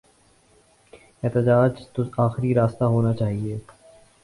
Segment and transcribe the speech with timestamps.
[1.23, 3.57] احتجاج تو آخری راستہ ہونا چاہیے۔